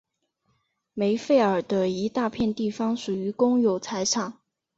[0.95, 4.33] 梅费尔的一大片地方属于公有财产。